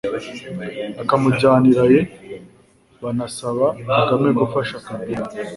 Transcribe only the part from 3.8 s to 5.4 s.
Kagame gufasha Kabila